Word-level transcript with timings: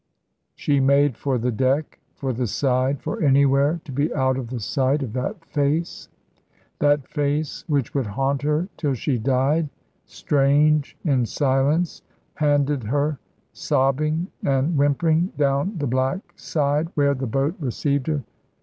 She 0.55 0.79
made 0.79 1.15
for 1.15 1.37
the 1.37 1.51
deck 1.51 1.99
for 2.15 2.33
the 2.33 2.47
side 2.47 3.03
for 3.03 3.21
anywhere, 3.21 3.81
to 3.85 3.91
be 3.91 4.11
out 4.15 4.35
of 4.35 4.47
the 4.47 4.59
sight 4.59 5.03
of 5.03 5.13
that 5.13 5.45
face; 5.45 6.09
that 6.79 7.07
face 7.07 7.63
which 7.67 7.93
would 7.93 8.07
haunt 8.07 8.41
her 8.41 8.67
till 8.77 8.95
she 8.95 9.19
died. 9.19 9.69
Strange, 10.07 10.97
in 11.05 11.27
silence, 11.27 12.01
handed 12.33 12.85
her, 12.85 13.19
sobbing 13.53 14.25
and 14.43 14.75
whimpering, 14.75 15.33
down 15.37 15.75
the 15.77 15.85
black 15.85 16.33
side, 16.35 16.87
where 16.95 17.13
the 17.13 17.27
boat 17.27 17.53
received 17.59 18.07
her. 18.07 18.23